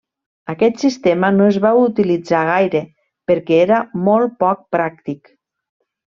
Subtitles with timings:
[0.51, 2.81] Aquest sistema no es va utilitzar gaire
[3.33, 5.33] perquè era molt poc pràctic.